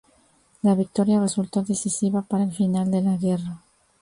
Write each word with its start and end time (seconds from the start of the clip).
La 0.63 0.73
victoria 0.73 1.19
resultó 1.19 1.61
decisiva 1.61 2.23
para 2.23 2.45
el 2.45 2.51
final 2.51 2.89
de 2.89 3.03
la 3.03 3.17
guerra. 3.17 3.61